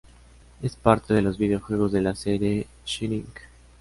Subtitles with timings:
[0.63, 3.27] Es parte de los videojuegos de la serie Shining.